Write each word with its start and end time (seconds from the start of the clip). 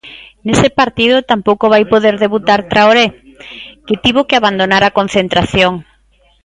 Nese 0.47 0.69
partido 0.79 1.25
tampouco 1.31 1.65
vai 1.73 1.83
poder 1.93 2.15
debutar 2.23 2.59
Traoré, 2.71 3.05
que 3.85 3.95
tivo 4.03 4.21
que 4.27 4.35
abandonar 4.37 4.83
a 4.85 4.95
concentración. 4.99 5.73